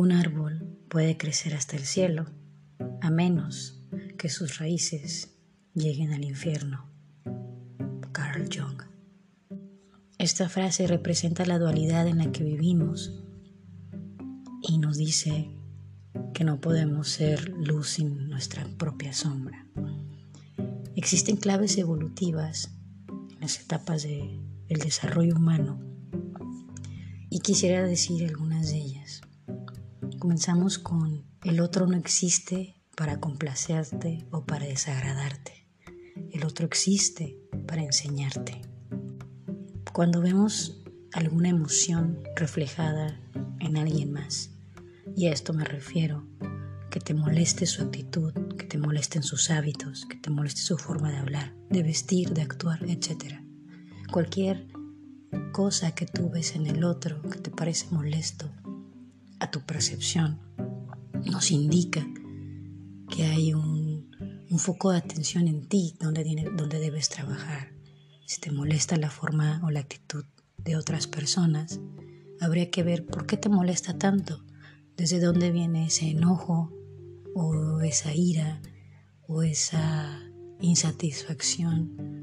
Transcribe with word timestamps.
Ningún 0.00 0.16
árbol 0.16 0.78
puede 0.88 1.18
crecer 1.18 1.54
hasta 1.54 1.76
el 1.76 1.84
cielo 1.84 2.24
a 3.02 3.10
menos 3.10 3.84
que 4.16 4.30
sus 4.30 4.56
raíces 4.56 5.36
lleguen 5.74 6.14
al 6.14 6.24
infierno. 6.24 6.90
Carl 8.10 8.48
Jung. 8.50 8.80
Esta 10.16 10.48
frase 10.48 10.86
representa 10.86 11.44
la 11.44 11.58
dualidad 11.58 12.08
en 12.08 12.16
la 12.16 12.32
que 12.32 12.42
vivimos 12.42 13.22
y 14.62 14.78
nos 14.78 14.96
dice 14.96 15.50
que 16.32 16.44
no 16.44 16.62
podemos 16.62 17.10
ser 17.10 17.50
luz 17.50 17.90
sin 17.90 18.30
nuestra 18.30 18.64
propia 18.78 19.12
sombra. 19.12 19.66
Existen 20.96 21.36
claves 21.36 21.76
evolutivas 21.76 22.70
en 23.34 23.40
las 23.40 23.60
etapas 23.60 24.04
del 24.04 24.78
desarrollo 24.82 25.36
humano 25.36 25.78
y 27.28 27.40
quisiera 27.40 27.82
decir 27.82 28.24
algunas 28.24 28.70
de 28.70 28.78
ellas. 28.78 28.89
Comenzamos 30.20 30.78
con 30.78 31.24
el 31.44 31.60
otro 31.60 31.86
no 31.86 31.96
existe 31.96 32.76
para 32.94 33.20
complacerte 33.20 34.26
o 34.30 34.44
para 34.44 34.66
desagradarte. 34.66 35.66
El 36.30 36.44
otro 36.44 36.66
existe 36.66 37.38
para 37.66 37.82
enseñarte. 37.82 38.60
Cuando 39.94 40.20
vemos 40.20 40.84
alguna 41.14 41.48
emoción 41.48 42.22
reflejada 42.36 43.18
en 43.60 43.78
alguien 43.78 44.12
más, 44.12 44.50
y 45.16 45.28
a 45.28 45.32
esto 45.32 45.54
me 45.54 45.64
refiero, 45.64 46.26
que 46.90 47.00
te 47.00 47.14
moleste 47.14 47.64
su 47.64 47.82
actitud, 47.82 48.34
que 48.58 48.66
te 48.66 48.76
molesten 48.76 49.22
sus 49.22 49.48
hábitos, 49.48 50.04
que 50.04 50.18
te 50.18 50.28
moleste 50.28 50.60
su 50.60 50.76
forma 50.76 51.10
de 51.10 51.16
hablar, 51.16 51.54
de 51.70 51.82
vestir, 51.82 52.34
de 52.34 52.42
actuar, 52.42 52.84
etc. 52.90 53.40
Cualquier 54.12 54.68
cosa 55.52 55.94
que 55.94 56.04
tú 56.04 56.28
ves 56.28 56.56
en 56.56 56.66
el 56.66 56.84
otro 56.84 57.22
que 57.22 57.38
te 57.38 57.50
parece 57.50 57.86
molesto 57.90 58.52
a 59.40 59.50
tu 59.50 59.60
percepción 59.62 60.38
nos 61.24 61.50
indica 61.50 62.06
que 63.08 63.24
hay 63.24 63.52
un, 63.54 64.08
foco 64.58 64.90
de 64.92 64.98
atención 64.98 65.48
en 65.48 65.66
ti 65.66 65.96
donde, 66.00 66.22
donde 66.56 66.78
debes 66.78 67.08
trabajar. 67.08 67.72
Si 68.26 68.40
te 68.40 68.50
molesta 68.50 68.96
la 68.96 69.08
forma 69.08 69.60
o 69.64 69.70
la 69.70 69.80
actitud 69.80 70.24
de 70.58 70.76
otras 70.76 71.06
personas, 71.06 71.80
habría 72.40 72.70
que 72.70 72.82
ver 72.82 73.06
por 73.06 73.26
qué 73.26 73.36
te 73.38 73.48
molesta 73.48 73.96
tanto, 73.96 74.44
desde 74.96 75.18
dónde 75.18 75.50
viene 75.50 75.86
ese 75.86 76.10
enojo 76.10 76.72
o 77.34 77.80
esa 77.80 78.14
ira 78.14 78.60
o 79.26 79.42
esa 79.42 80.20
insatisfacción 80.60 82.20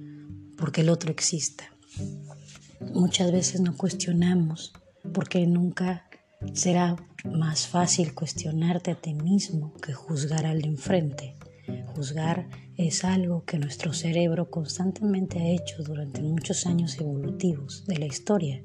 porque 0.57 0.81
el 0.81 0.89
otro 0.89 1.11
exista. 1.11 1.71
Muchas 2.93 3.31
veces 3.31 3.61
no 3.61 3.77
cuestionamos 3.77 4.73
porque 5.13 5.45
nunca 5.47 6.06
será 6.53 6.95
más 7.25 7.67
fácil 7.67 8.13
cuestionarte 8.13 8.91
a 8.91 8.95
ti 8.95 9.13
mismo 9.13 9.73
que 9.75 9.93
juzgar 9.93 10.45
al 10.45 10.61
de 10.61 10.67
enfrente. 10.67 11.35
Juzgar 11.95 12.47
es 12.77 13.03
algo 13.03 13.43
que 13.43 13.57
nuestro 13.57 13.93
cerebro 13.93 14.49
constantemente 14.49 15.39
ha 15.39 15.49
hecho 15.49 15.83
durante 15.83 16.21
muchos 16.21 16.65
años 16.65 16.99
evolutivos 16.99 17.85
de 17.85 17.97
la 17.97 18.05
historia. 18.05 18.61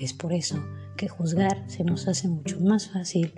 Es 0.00 0.12
por 0.12 0.32
eso 0.32 0.62
que 0.96 1.08
juzgar 1.08 1.64
se 1.68 1.84
nos 1.84 2.08
hace 2.08 2.28
mucho 2.28 2.60
más 2.60 2.90
fácil 2.90 3.32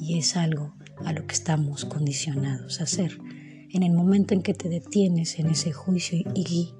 y 0.00 0.18
es 0.18 0.36
algo 0.36 0.74
a 1.04 1.12
lo 1.12 1.26
que 1.26 1.34
estamos 1.34 1.84
condicionados 1.84 2.80
a 2.80 2.84
hacer. 2.84 3.18
En 3.70 3.82
el 3.82 3.92
momento 3.92 4.34
en 4.34 4.42
que 4.42 4.54
te 4.54 4.68
detienes 4.68 5.38
en 5.38 5.48
ese 5.48 5.72
juicio 5.72 6.18
y, 6.34 6.74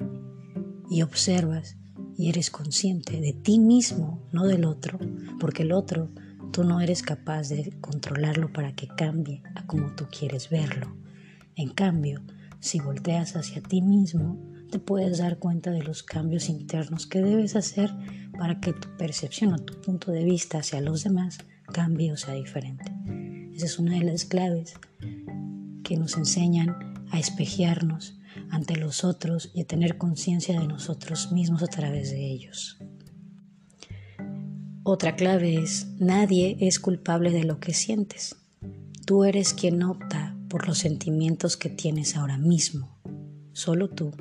y 0.90 1.02
observas 1.02 1.76
y 2.16 2.28
eres 2.28 2.50
consciente 2.50 3.20
de 3.20 3.32
ti 3.32 3.58
mismo, 3.58 4.26
no 4.32 4.46
del 4.46 4.64
otro, 4.64 4.98
porque 5.38 5.62
el 5.62 5.72
otro 5.72 6.10
Tú 6.52 6.64
no 6.64 6.80
eres 6.80 7.02
capaz 7.02 7.48
de 7.48 7.72
controlarlo 7.80 8.52
para 8.52 8.74
que 8.74 8.88
cambie 8.88 9.42
a 9.54 9.66
como 9.66 9.94
tú 9.94 10.06
quieres 10.10 10.48
verlo. 10.48 10.96
En 11.54 11.70
cambio, 11.70 12.22
si 12.60 12.80
volteas 12.80 13.36
hacia 13.36 13.62
ti 13.62 13.82
mismo, 13.82 14.38
te 14.70 14.78
puedes 14.78 15.18
dar 15.18 15.38
cuenta 15.38 15.70
de 15.70 15.82
los 15.82 16.02
cambios 16.02 16.48
internos 16.48 17.06
que 17.06 17.20
debes 17.20 17.56
hacer 17.56 17.90
para 18.38 18.60
que 18.60 18.72
tu 18.72 18.88
percepción 18.96 19.52
o 19.52 19.58
tu 19.58 19.80
punto 19.80 20.10
de 20.10 20.24
vista 20.24 20.58
hacia 20.58 20.80
los 20.80 21.04
demás 21.04 21.38
cambie 21.72 22.12
o 22.12 22.16
sea 22.16 22.34
diferente. 22.34 22.92
Esa 23.54 23.66
es 23.66 23.78
una 23.78 23.98
de 23.98 24.04
las 24.04 24.24
claves 24.24 24.74
que 25.82 25.96
nos 25.96 26.16
enseñan 26.16 26.76
a 27.10 27.18
espejearnos 27.18 28.18
ante 28.50 28.76
los 28.76 29.04
otros 29.04 29.50
y 29.54 29.62
a 29.62 29.66
tener 29.66 29.98
conciencia 29.98 30.58
de 30.58 30.66
nosotros 30.66 31.32
mismos 31.32 31.62
a 31.62 31.68
través 31.68 32.10
de 32.10 32.26
ellos. 32.26 32.78
Otra 34.88 35.16
clave 35.16 35.56
es, 35.56 35.88
nadie 35.98 36.58
es 36.60 36.78
culpable 36.78 37.32
de 37.32 37.42
lo 37.42 37.58
que 37.58 37.74
sientes. 37.74 38.36
Tú 39.04 39.24
eres 39.24 39.52
quien 39.52 39.82
opta 39.82 40.36
por 40.48 40.68
los 40.68 40.78
sentimientos 40.78 41.56
que 41.56 41.68
tienes 41.68 42.14
ahora 42.14 42.38
mismo. 42.38 42.96
Solo 43.52 43.90
tú. 43.90 44.12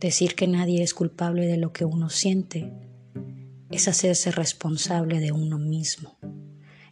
Decir 0.00 0.34
que 0.34 0.48
nadie 0.48 0.82
es 0.82 0.94
culpable 0.94 1.46
de 1.46 1.58
lo 1.58 1.74
que 1.74 1.84
uno 1.84 2.08
siente 2.08 2.72
es 3.70 3.86
hacerse 3.86 4.30
responsable 4.30 5.20
de 5.20 5.32
uno 5.32 5.58
mismo. 5.58 6.16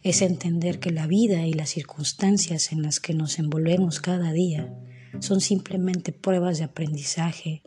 Es 0.03 0.21
entender 0.21 0.79
que 0.79 0.91
la 0.91 1.07
vida 1.07 1.47
y 1.47 1.53
las 1.53 1.71
circunstancias 1.71 2.71
en 2.71 2.83
las 2.83 2.99
que 2.99 3.15
nos 3.15 3.39
envolvemos 3.39 3.99
cada 3.99 4.31
día 4.31 4.71
son 5.21 5.41
simplemente 5.41 6.11
pruebas 6.11 6.59
de 6.59 6.65
aprendizaje 6.65 7.63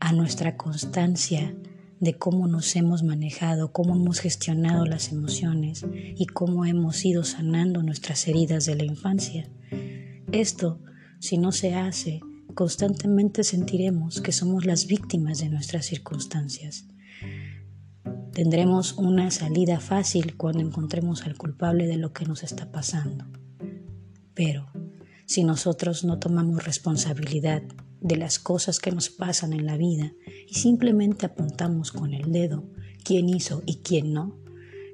a 0.00 0.12
nuestra 0.12 0.56
constancia 0.56 1.54
de 2.00 2.14
cómo 2.14 2.46
nos 2.46 2.76
hemos 2.76 3.02
manejado, 3.02 3.72
cómo 3.72 3.94
hemos 3.96 4.20
gestionado 4.20 4.84
las 4.84 5.10
emociones 5.12 5.84
y 5.92 6.26
cómo 6.26 6.64
hemos 6.64 7.04
ido 7.04 7.24
sanando 7.24 7.82
nuestras 7.82 8.26
heridas 8.28 8.66
de 8.66 8.76
la 8.76 8.84
infancia. 8.84 9.48
Esto, 10.32 10.80
si 11.18 11.38
no 11.38 11.52
se 11.52 11.74
hace, 11.74 12.20
constantemente 12.54 13.44
sentiremos 13.44 14.20
que 14.20 14.32
somos 14.32 14.66
las 14.66 14.86
víctimas 14.86 15.38
de 15.38 15.48
nuestras 15.48 15.86
circunstancias. 15.86 16.86
Tendremos 18.32 18.94
una 18.94 19.30
salida 19.30 19.80
fácil 19.80 20.36
cuando 20.36 20.60
encontremos 20.60 21.22
al 21.22 21.36
culpable 21.36 21.86
de 21.86 21.96
lo 21.96 22.12
que 22.12 22.26
nos 22.26 22.42
está 22.42 22.70
pasando. 22.70 23.24
Pero 24.34 24.66
si 25.24 25.42
nosotros 25.42 26.04
no 26.04 26.18
tomamos 26.18 26.64
responsabilidad 26.64 27.62
de 28.00 28.16
las 28.16 28.38
cosas 28.38 28.78
que 28.78 28.92
nos 28.92 29.10
pasan 29.10 29.52
en 29.52 29.66
la 29.66 29.76
vida 29.76 30.12
y 30.48 30.54
simplemente 30.54 31.26
apuntamos 31.26 31.92
con 31.92 32.14
el 32.14 32.32
dedo 32.32 32.64
quién 33.04 33.28
hizo 33.28 33.62
y 33.66 33.76
quién 33.76 34.12
no, 34.12 34.36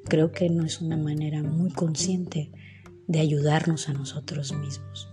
creo 0.04 0.32
que 0.32 0.48
no 0.50 0.64
es 0.64 0.80
una 0.80 0.96
manera 0.96 1.42
muy 1.42 1.70
consciente 1.70 2.52
de 3.06 3.20
ayudarnos 3.20 3.88
a 3.88 3.92
nosotros 3.92 4.52
mismos. 4.54 5.08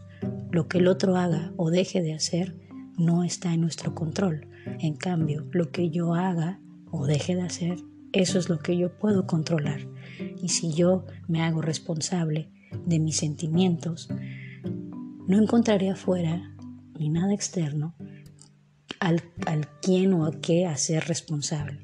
Lo 0.52 0.68
que 0.68 0.80
el 0.80 0.88
otro 0.88 1.16
haga 1.16 1.54
o 1.58 1.70
deje 1.70 2.02
de 2.02 2.14
hacer 2.14 2.56
no 2.98 3.24
está 3.24 3.54
en 3.54 3.62
nuestro 3.62 3.96
control. 3.96 4.48
En 4.80 4.96
cambio, 4.96 5.48
lo 5.52 5.72
que 5.72 5.90
yo 5.90 6.14
haga 6.14 6.60
o 6.92 7.06
deje 7.06 7.36
de 7.36 7.44
hacer, 7.44 7.78
eso 8.12 8.40
es 8.40 8.50
lo 8.50 8.60
que 8.60 8.78
yo 8.78 8.98
puedo 8.98 9.26
controlar. 9.26 9.88
Y 10.42 10.50
si 10.50 10.74
yo 10.74 11.06
me 11.28 11.42
hago 11.42 11.62
responsable 11.62 12.50
de 12.86 13.00
mis 13.00 13.18
sentimientos, 13.18 14.10
no 15.28 15.42
encontraré 15.42 15.90
afuera 15.90 16.56
ni 17.00 17.10
nada 17.10 17.34
externo 17.34 17.96
al, 19.00 19.24
al 19.46 19.68
quién 19.82 20.14
o 20.14 20.26
a 20.26 20.40
qué 20.40 20.66
hacer 20.66 21.06
responsable. 21.06 21.80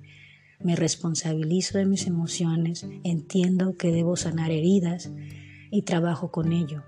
Me 0.59 0.75
responsabilizo 0.75 1.77
de 1.77 1.85
mis 1.85 2.05
emociones, 2.07 2.85
entiendo 3.03 3.77
que 3.77 3.91
debo 3.91 4.15
sanar 4.15 4.51
heridas 4.51 5.11
y 5.71 5.83
trabajo 5.83 6.31
con 6.31 6.51
ello. 6.53 6.83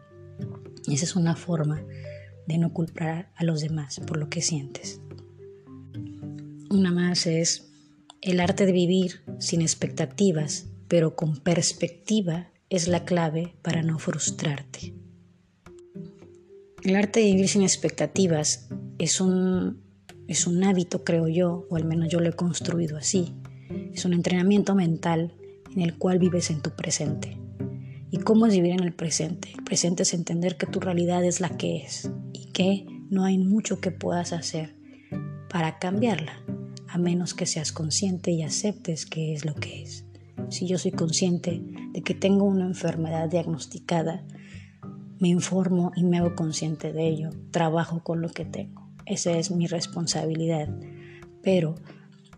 Esa 0.87 1.05
es 1.05 1.15
una 1.15 1.35
forma 1.35 1.83
de 2.47 2.57
no 2.57 2.73
culpar 2.73 3.31
a 3.35 3.43
los 3.43 3.61
demás 3.61 3.99
por 4.05 4.17
lo 4.17 4.29
que 4.29 4.41
sientes. 4.41 5.01
Una 6.69 6.91
más 6.91 7.27
es 7.27 7.69
el 8.21 8.39
arte 8.39 8.65
de 8.65 8.71
vivir 8.71 9.21
sin 9.39 9.61
expectativas, 9.61 10.67
pero 10.87 11.15
con 11.15 11.37
perspectiva 11.37 12.49
es 12.69 12.87
la 12.87 13.05
clave 13.05 13.55
para 13.61 13.83
no 13.83 13.99
frustrarte. 13.99 14.93
El 16.87 16.95
arte 16.95 17.19
de 17.19 17.25
vivir 17.25 17.49
sin 17.49 17.63
expectativas 17.63 18.69
es 18.97 19.19
un, 19.19 19.83
es 20.29 20.47
un 20.47 20.63
hábito, 20.63 21.03
creo 21.03 21.27
yo, 21.27 21.67
o 21.69 21.75
al 21.75 21.83
menos 21.83 22.07
yo 22.07 22.21
lo 22.21 22.29
he 22.29 22.33
construido 22.33 22.95
así. 22.95 23.35
Es 23.93 24.05
un 24.05 24.13
entrenamiento 24.13 24.73
mental 24.73 25.35
en 25.75 25.81
el 25.81 25.97
cual 25.97 26.17
vives 26.17 26.49
en 26.49 26.61
tu 26.61 26.69
presente. 26.69 27.37
¿Y 28.09 28.19
cómo 28.19 28.45
es 28.45 28.53
vivir 28.53 28.71
en 28.71 28.85
el 28.85 28.93
presente? 28.93 29.49
El 29.53 29.65
presente 29.65 30.03
es 30.03 30.13
entender 30.13 30.55
que 30.55 30.65
tu 30.65 30.79
realidad 30.79 31.25
es 31.25 31.41
la 31.41 31.49
que 31.49 31.75
es 31.75 32.09
y 32.31 32.53
que 32.53 32.85
no 33.09 33.25
hay 33.25 33.37
mucho 33.37 33.81
que 33.81 33.91
puedas 33.91 34.31
hacer 34.31 34.73
para 35.49 35.79
cambiarla, 35.79 36.41
a 36.87 36.97
menos 36.97 37.33
que 37.33 37.47
seas 37.47 37.73
consciente 37.73 38.31
y 38.31 38.43
aceptes 38.43 39.05
que 39.05 39.33
es 39.33 39.43
lo 39.43 39.55
que 39.55 39.83
es. 39.83 40.05
Si 40.47 40.67
yo 40.67 40.77
soy 40.77 40.91
consciente 40.91 41.61
de 41.91 42.01
que 42.01 42.13
tengo 42.13 42.45
una 42.45 42.65
enfermedad 42.65 43.27
diagnosticada, 43.27 44.23
me 45.19 45.29
informo 45.29 45.91
y 45.95 46.03
me 46.03 46.19
hago 46.19 46.35
consciente 46.35 46.93
de 46.93 47.07
ello, 47.07 47.29
trabajo 47.51 48.03
con 48.03 48.21
lo 48.21 48.29
que 48.29 48.45
tengo. 48.45 48.89
Esa 49.05 49.31
es 49.37 49.51
mi 49.51 49.67
responsabilidad. 49.67 50.69
Pero 51.41 51.75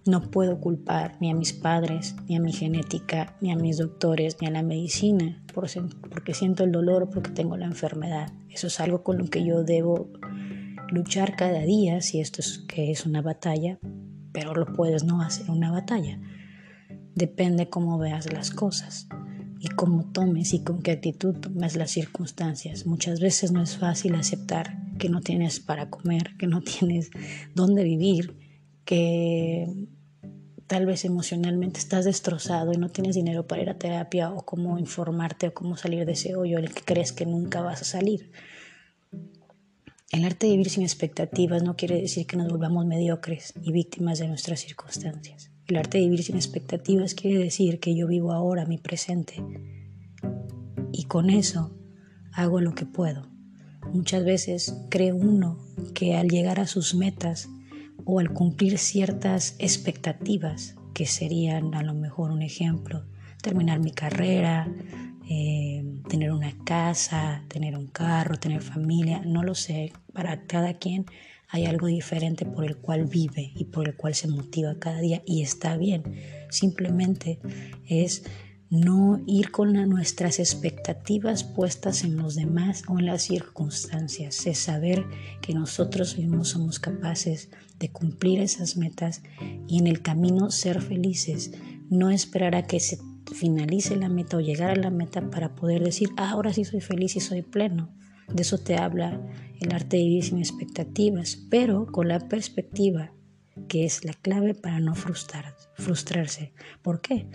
No 0.05 0.31
puedo 0.31 0.59
culpar 0.59 1.17
ni 1.19 1.29
a 1.29 1.35
mis 1.35 1.53
padres, 1.53 2.15
ni 2.27 2.35
a 2.35 2.39
mi 2.39 2.53
genética, 2.53 3.35
ni 3.41 3.51
a 3.51 3.55
mis 3.55 3.77
doctores, 3.77 4.37
ni 4.41 4.47
a 4.47 4.49
la 4.49 4.63
medicina, 4.63 5.43
porque 5.53 6.33
siento 6.33 6.63
el 6.63 6.71
dolor, 6.71 7.09
porque 7.11 7.29
tengo 7.29 7.57
la 7.57 7.65
enfermedad. 7.65 8.31
Eso 8.49 8.67
es 8.67 8.79
algo 8.79 9.03
con 9.03 9.17
lo 9.17 9.25
que 9.25 9.45
yo 9.45 9.63
debo 9.63 10.09
luchar 10.89 11.35
cada 11.35 11.59
día, 11.59 12.01
si 12.01 12.21
esto 12.21 12.41
es 12.41 12.59
que 12.67 12.89
es 12.91 13.05
una 13.05 13.21
batalla, 13.21 13.77
pero 14.31 14.55
lo 14.55 14.65
puedes 14.73 15.03
no 15.03 15.21
hacer 15.21 15.51
una 15.51 15.69
batalla. 15.69 16.19
Depende 17.13 17.69
cómo 17.69 17.99
veas 17.99 18.31
las 18.31 18.51
cosas 18.51 19.07
y 19.59 19.67
cómo 19.67 20.05
tomes 20.11 20.53
y 20.53 20.63
con 20.63 20.81
qué 20.81 20.91
actitud 20.91 21.35
tomes 21.35 21.75
las 21.75 21.91
circunstancias. 21.91 22.85
Muchas 22.85 23.19
veces 23.19 23.51
no 23.51 23.61
es 23.61 23.77
fácil 23.77 24.15
aceptar 24.15 24.77
que 24.97 25.09
no 25.09 25.21
tienes 25.21 25.59
para 25.59 25.89
comer, 25.89 26.35
que 26.37 26.47
no 26.47 26.61
tienes 26.79 27.11
dónde 27.55 27.83
vivir, 27.83 28.37
que 28.85 29.87
tal 30.67 30.85
vez 30.85 31.03
emocionalmente 31.03 31.79
estás 31.79 32.05
destrozado 32.05 32.71
y 32.71 32.77
no 32.77 32.89
tienes 32.89 33.15
dinero 33.15 33.47
para 33.47 33.61
ir 33.61 33.69
a 33.69 33.77
terapia 33.77 34.31
o 34.31 34.45
cómo 34.45 34.79
informarte 34.79 35.47
o 35.47 35.53
cómo 35.53 35.75
salir 35.75 36.05
de 36.05 36.13
ese 36.13 36.35
hoyo 36.35 36.57
el 36.57 36.73
que 36.73 36.83
crees 36.83 37.11
que 37.11 37.25
nunca 37.25 37.61
vas 37.61 37.81
a 37.81 37.85
salir. 37.85 38.31
El 40.11 40.25
arte 40.25 40.47
de 40.47 40.53
vivir 40.53 40.69
sin 40.69 40.83
expectativas 40.83 41.63
no 41.63 41.75
quiere 41.75 42.01
decir 42.01 42.25
que 42.25 42.37
nos 42.37 42.49
volvamos 42.49 42.85
mediocres 42.85 43.53
y 43.61 43.71
víctimas 43.71 44.19
de 44.19 44.27
nuestras 44.27 44.61
circunstancias. 44.61 45.51
El 45.69 45.77
arte 45.77 45.99
de 45.99 46.05
vivir 46.05 46.23
sin 46.23 46.35
expectativas 46.35 47.13
quiere 47.13 47.37
decir 47.37 47.79
que 47.79 47.95
yo 47.95 48.07
vivo 48.07 48.31
ahora 48.31 48.65
mi 48.65 48.79
presente 48.79 49.35
y 50.91 51.03
con 51.03 51.29
eso 51.29 51.77
hago 52.33 52.59
lo 52.59 52.73
que 52.73 52.87
puedo. 52.87 53.29
Muchas 53.93 54.23
veces 54.25 54.75
cree 54.89 55.13
uno 55.13 55.59
que 55.93 56.15
al 56.15 56.27
llegar 56.27 56.59
a 56.59 56.65
sus 56.65 56.95
metas 56.95 57.49
o 58.03 58.19
al 58.19 58.33
cumplir 58.33 58.79
ciertas 58.79 59.55
expectativas, 59.59 60.75
que 60.95 61.05
serían 61.05 61.75
a 61.75 61.83
lo 61.83 61.93
mejor 61.93 62.31
un 62.31 62.41
ejemplo, 62.41 63.05
terminar 63.43 63.79
mi 63.79 63.91
carrera, 63.91 64.67
eh, 65.29 65.83
tener 66.09 66.31
una 66.31 66.57
casa, 66.65 67.43
tener 67.47 67.77
un 67.77 67.85
carro, 67.85 68.39
tener 68.39 68.63
familia, 68.63 69.21
no 69.23 69.43
lo 69.43 69.53
sé, 69.53 69.93
para 70.13 70.47
cada 70.47 70.73
quien 70.73 71.05
hay 71.49 71.65
algo 71.65 71.87
diferente 71.87 72.45
por 72.45 72.63
el 72.63 72.77
cual 72.77 73.05
vive 73.05 73.51
y 73.55 73.65
por 73.65 73.87
el 73.87 73.95
cual 73.95 74.13
se 74.13 74.27
motiva 74.27 74.75
cada 74.79 74.99
día 74.99 75.23
y 75.25 75.41
está 75.41 75.77
bien, 75.77 76.03
simplemente 76.49 77.39
es 77.87 78.23
no 78.69 79.19
ir 79.25 79.49
con 79.49 79.73
nuestras 79.89 80.37
expectativas 80.37 81.43
puestas 81.43 82.03
en 82.03 82.17
los 82.17 82.35
demás 82.35 82.83
o 82.87 82.99
en 82.99 83.07
las 83.07 83.23
circunstancias, 83.23 84.45
es 84.45 84.59
saber 84.59 85.05
que 85.41 85.55
nosotros 85.55 86.19
mismos 86.19 86.49
somos 86.49 86.79
capaces 86.79 87.49
de 87.79 87.89
cumplir 87.89 88.39
esas 88.39 88.77
metas 88.77 89.23
y 89.67 89.79
en 89.79 89.87
el 89.87 90.03
camino 90.03 90.51
ser 90.51 90.81
felices, 90.81 91.51
no 91.89 92.11
esperar 92.11 92.53
a 92.53 92.67
que 92.67 92.79
se 92.79 92.99
finalice 93.33 93.95
la 93.95 94.09
meta 94.09 94.37
o 94.37 94.39
llegar 94.39 94.69
a 94.69 94.75
la 94.75 94.91
meta 94.91 95.31
para 95.31 95.55
poder 95.55 95.83
decir, 95.83 96.09
ah, 96.17 96.29
ahora 96.31 96.53
sí 96.53 96.63
soy 96.63 96.81
feliz 96.81 97.15
y 97.15 97.21
soy 97.21 97.41
pleno. 97.41 97.89
De 98.33 98.41
eso 98.41 98.57
te 98.57 98.75
habla 98.75 99.21
el 99.59 99.73
arte 99.73 99.97
de 99.97 100.03
vivir 100.03 100.23
sin 100.23 100.39
expectativas, 100.39 101.37
pero 101.49 101.87
con 101.87 102.07
la 102.07 102.19
perspectiva 102.19 103.13
que 103.67 103.85
es 103.85 104.05
la 104.05 104.13
clave 104.13 104.53
para 104.53 104.79
no 104.79 104.95
frustrar, 104.95 105.53
frustrarse. 105.75 106.53
¿Por 106.81 107.01
qué? 107.01 107.27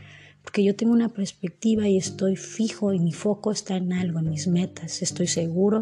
porque 0.44 0.62
yo 0.62 0.76
tengo 0.76 0.93
una 0.93 1.08
perspectiva 1.08 1.88
y 1.88 1.96
estoy 1.96 2.37
fijo 2.37 2.93
y 2.93 3.00
mi 3.00 3.12
foco 3.12 3.50
está 3.50 3.76
en 3.76 3.94
algo, 3.94 4.19
en 4.19 4.29
mis 4.29 4.46
metas, 4.46 5.00
estoy 5.00 5.26
seguro 5.26 5.81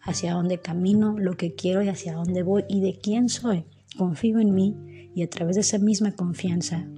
hacia 0.00 0.34
dónde 0.34 0.58
camino, 0.58 1.16
lo 1.16 1.36
que 1.36 1.54
quiero 1.54 1.82
y 1.82 1.88
hacia 1.88 2.14
dónde 2.14 2.42
voy 2.42 2.64
y 2.68 2.80
de 2.80 2.98
quién 2.98 3.28
soy. 3.28 3.64
Confío 3.96 4.40
en 4.40 4.52
mí 4.52 4.74
y 5.14 5.22
a 5.22 5.30
través 5.30 5.54
de 5.54 5.60
esa 5.60 5.78
misma 5.78 6.12
confianza 6.12 6.88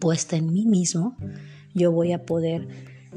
puesta 0.00 0.36
en 0.36 0.52
mí 0.52 0.66
mismo, 0.66 1.16
yo 1.74 1.92
voy 1.92 2.12
a 2.12 2.26
poder 2.26 2.66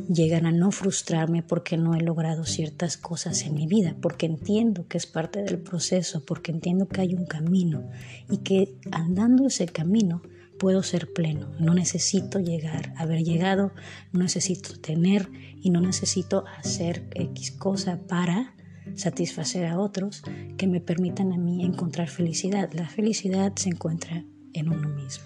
llegar 0.07 0.45
a 0.45 0.51
no 0.51 0.71
frustrarme 0.71 1.43
porque 1.43 1.77
no 1.77 1.95
he 1.95 2.01
logrado 2.01 2.45
ciertas 2.45 2.97
cosas 2.97 3.43
en 3.43 3.55
mi 3.55 3.67
vida, 3.67 3.95
porque 4.01 4.25
entiendo 4.25 4.87
que 4.87 4.97
es 4.97 5.05
parte 5.05 5.41
del 5.43 5.59
proceso, 5.59 6.23
porque 6.25 6.51
entiendo 6.51 6.87
que 6.87 7.01
hay 7.01 7.13
un 7.13 7.25
camino 7.25 7.89
y 8.29 8.37
que 8.37 8.75
andando 8.91 9.47
ese 9.47 9.67
camino, 9.67 10.21
puedo 10.59 10.83
ser 10.83 11.11
pleno, 11.13 11.49
no 11.57 11.73
necesito 11.73 12.39
llegar, 12.39 12.93
haber 12.97 13.23
llegado, 13.23 13.71
no 14.11 14.19
necesito 14.19 14.77
tener 14.79 15.29
y 15.61 15.71
no 15.71 15.81
necesito 15.81 16.43
hacer 16.57 17.07
X 17.15 17.51
cosa 17.51 18.01
para 18.07 18.53
satisfacer 18.95 19.65
a 19.65 19.79
otros 19.79 20.21
que 20.57 20.67
me 20.67 20.81
permitan 20.81 21.31
a 21.31 21.37
mí 21.37 21.63
encontrar 21.63 22.09
felicidad. 22.09 22.71
La 22.73 22.89
felicidad 22.89 23.53
se 23.55 23.69
encuentra 23.69 24.25
en 24.53 24.69
uno 24.69 24.89
mismo. 24.89 25.25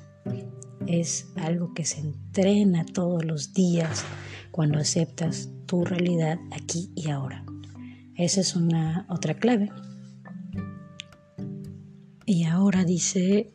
Es 0.86 1.32
algo 1.36 1.74
que 1.74 1.86
se 1.86 2.02
entrena 2.02 2.86
todos 2.86 3.26
los 3.26 3.54
días 3.54 4.06
cuando 4.54 4.78
aceptas 4.78 5.50
tu 5.66 5.84
realidad 5.84 6.38
aquí 6.52 6.92
y 6.96 7.10
ahora. 7.10 7.44
Esa 8.16 8.40
es 8.40 8.56
una 8.56 9.08
otra 9.10 9.34
clave. 9.34 9.72
Y 12.26 12.46
ahora 12.46 12.86
dice 12.86 13.52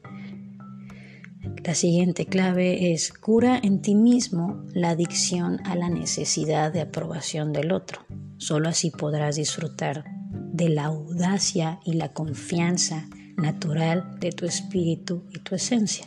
la 1.68 1.74
siguiente 1.74 2.24
clave 2.24 2.94
es 2.94 3.12
cura 3.12 3.60
en 3.62 3.82
ti 3.82 3.94
mismo 3.94 4.64
la 4.72 4.88
adicción 4.88 5.60
a 5.66 5.76
la 5.76 5.88
necesidad 5.88 6.72
de 6.72 6.80
aprobación 6.80 7.52
del 7.52 7.72
otro. 7.72 8.06
Solo 8.38 8.70
así 8.70 8.90
podrás 8.90 9.36
disfrutar 9.36 10.04
de 10.30 10.70
la 10.70 10.86
audacia 10.86 11.78
y 11.84 11.92
la 11.92 12.12
confianza 12.12 13.06
natural 13.36 14.18
de 14.18 14.32
tu 14.32 14.46
espíritu 14.46 15.26
y 15.30 15.40
tu 15.40 15.54
esencia. 15.54 16.06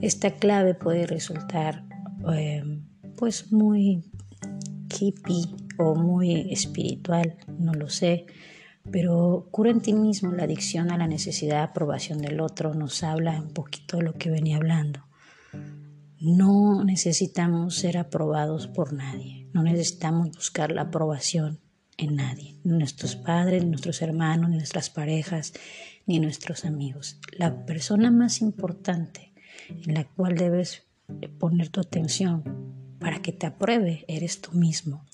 Esta 0.00 0.32
clave 0.32 0.74
puede 0.74 1.06
resultar 1.06 1.84
eh, 2.34 2.62
pues 3.16 3.52
muy 3.52 4.04
hippie 4.98 5.46
o 5.78 5.94
muy 5.94 6.52
espiritual, 6.52 7.36
no 7.58 7.74
lo 7.74 7.88
sé, 7.88 8.26
pero 8.90 9.48
cura 9.50 9.70
en 9.70 9.80
ti 9.80 9.92
mismo 9.92 10.32
la 10.32 10.44
adicción 10.44 10.90
a 10.90 10.98
la 10.98 11.08
necesidad 11.08 11.56
de 11.56 11.62
aprobación 11.64 12.18
del 12.18 12.40
otro 12.40 12.74
nos 12.74 13.02
habla 13.02 13.40
un 13.40 13.52
poquito 13.52 13.96
de 13.96 14.04
lo 14.04 14.14
que 14.14 14.30
venía 14.30 14.56
hablando. 14.56 15.04
No 16.18 16.84
necesitamos 16.84 17.76
ser 17.76 17.98
aprobados 17.98 18.68
por 18.68 18.92
nadie, 18.92 19.48
no 19.52 19.62
necesitamos 19.62 20.30
buscar 20.30 20.70
la 20.70 20.82
aprobación 20.82 21.60
en 21.98 22.16
nadie, 22.16 22.58
ni 22.64 22.76
nuestros 22.78 23.16
padres, 23.16 23.64
ni 23.64 23.70
nuestros 23.70 24.02
hermanos, 24.02 24.50
ni 24.50 24.56
nuestras 24.56 24.90
parejas, 24.90 25.52
ni 26.06 26.20
nuestros 26.20 26.64
amigos. 26.64 27.18
La 27.32 27.66
persona 27.66 28.10
más 28.10 28.40
importante 28.40 29.32
en 29.68 29.94
la 29.94 30.04
cual 30.04 30.36
debes 30.36 30.84
poner 31.38 31.68
tu 31.68 31.80
atención 31.80 32.75
para 32.98 33.20
que 33.20 33.32
te 33.32 33.46
apruebe 33.46 34.04
eres 34.08 34.40
tú 34.40 34.52
mismo. 34.52 35.04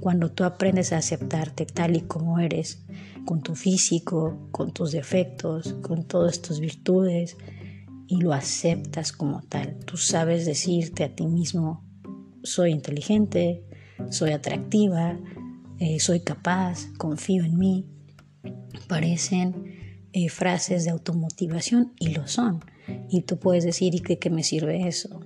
Cuando 0.00 0.30
tú 0.30 0.44
aprendes 0.44 0.92
a 0.92 0.98
aceptarte 0.98 1.66
tal 1.66 1.96
y 1.96 2.02
como 2.02 2.38
eres, 2.38 2.84
con 3.24 3.42
tu 3.42 3.54
físico, 3.54 4.48
con 4.52 4.72
tus 4.72 4.92
defectos, 4.92 5.74
con 5.82 6.04
todas 6.04 6.42
tus 6.42 6.60
virtudes, 6.60 7.36
y 8.08 8.20
lo 8.20 8.32
aceptas 8.32 9.12
como 9.12 9.42
tal, 9.42 9.78
tú 9.84 9.96
sabes 9.96 10.46
decirte 10.46 11.02
a 11.02 11.14
ti 11.14 11.26
mismo, 11.26 11.84
soy 12.44 12.70
inteligente, 12.70 13.64
soy 14.10 14.30
atractiva, 14.30 15.18
eh, 15.78 15.98
soy 15.98 16.20
capaz, 16.20 16.86
confío 16.98 17.44
en 17.44 17.58
mí. 17.58 17.86
Parecen 18.88 20.08
eh, 20.12 20.28
frases 20.28 20.84
de 20.84 20.90
automotivación 20.90 21.94
y 21.98 22.10
lo 22.10 22.28
son. 22.28 22.64
Y 23.10 23.22
tú 23.22 23.38
puedes 23.38 23.64
decir, 23.64 23.94
¿y 23.94 24.00
qué 24.00 24.30
me 24.30 24.44
sirve 24.44 24.86
eso? 24.86 25.20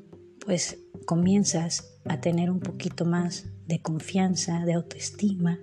Pues 0.44 0.78
comienzas 1.04 1.89
a 2.04 2.20
tener 2.20 2.50
un 2.50 2.60
poquito 2.60 3.04
más 3.04 3.46
de 3.66 3.80
confianza, 3.80 4.64
de 4.64 4.74
autoestima 4.74 5.58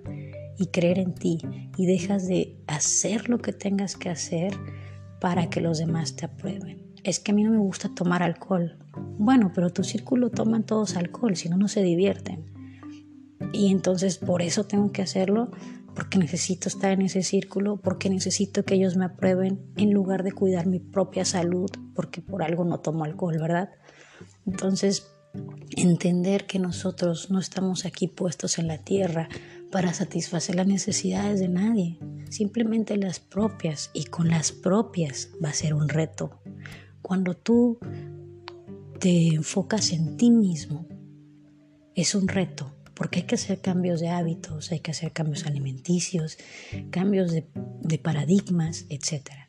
y 0.58 0.66
creer 0.66 0.98
en 0.98 1.14
ti 1.14 1.40
y 1.76 1.86
dejas 1.86 2.26
de 2.26 2.56
hacer 2.66 3.28
lo 3.28 3.38
que 3.38 3.52
tengas 3.52 3.96
que 3.96 4.08
hacer 4.08 4.54
para 5.20 5.50
que 5.50 5.60
los 5.60 5.78
demás 5.78 6.16
te 6.16 6.26
aprueben. 6.26 6.94
Es 7.04 7.20
que 7.20 7.32
a 7.32 7.34
mí 7.34 7.44
no 7.44 7.50
me 7.50 7.58
gusta 7.58 7.94
tomar 7.94 8.22
alcohol. 8.22 8.76
Bueno, 9.18 9.52
pero 9.54 9.70
tu 9.70 9.84
círculo 9.84 10.30
toman 10.30 10.64
todos 10.64 10.96
alcohol, 10.96 11.36
si 11.36 11.48
no, 11.48 11.56
no 11.56 11.68
se 11.68 11.82
divierten. 11.82 12.44
Y 13.52 13.70
entonces 13.70 14.18
por 14.18 14.42
eso 14.42 14.64
tengo 14.64 14.92
que 14.92 15.02
hacerlo, 15.02 15.50
porque 15.94 16.18
necesito 16.18 16.68
estar 16.68 16.92
en 16.92 17.02
ese 17.02 17.22
círculo, 17.22 17.76
porque 17.76 18.10
necesito 18.10 18.64
que 18.64 18.74
ellos 18.74 18.96
me 18.96 19.04
aprueben 19.04 19.60
en 19.76 19.92
lugar 19.92 20.22
de 20.22 20.32
cuidar 20.32 20.66
mi 20.66 20.78
propia 20.78 21.24
salud, 21.24 21.70
porque 21.94 22.20
por 22.20 22.42
algo 22.42 22.64
no 22.64 22.80
tomo 22.80 23.04
alcohol, 23.04 23.38
¿verdad? 23.38 23.70
Entonces, 24.46 25.08
entender 25.76 26.46
que 26.46 26.58
nosotros 26.58 27.30
no 27.30 27.38
estamos 27.38 27.84
aquí 27.84 28.08
puestos 28.08 28.58
en 28.58 28.68
la 28.68 28.78
tierra 28.78 29.28
para 29.70 29.92
satisfacer 29.92 30.56
las 30.56 30.66
necesidades 30.66 31.40
de 31.40 31.48
nadie, 31.48 31.98
simplemente 32.30 32.96
las 32.96 33.20
propias 33.20 33.90
y 33.92 34.04
con 34.04 34.28
las 34.28 34.52
propias 34.52 35.30
va 35.44 35.50
a 35.50 35.54
ser 35.54 35.74
un 35.74 35.88
reto. 35.88 36.40
Cuando 37.02 37.34
tú 37.36 37.78
te 38.98 39.28
enfocas 39.28 39.92
en 39.92 40.16
ti 40.16 40.30
mismo, 40.30 40.86
es 41.94 42.14
un 42.14 42.28
reto, 42.28 42.74
porque 42.94 43.20
hay 43.20 43.26
que 43.26 43.36
hacer 43.36 43.60
cambios 43.60 44.00
de 44.00 44.08
hábitos, 44.08 44.72
hay 44.72 44.80
que 44.80 44.90
hacer 44.90 45.12
cambios 45.12 45.46
alimenticios, 45.46 46.38
cambios 46.90 47.32
de, 47.32 47.98
paradigmas, 47.98 48.86
etc. 48.88 49.47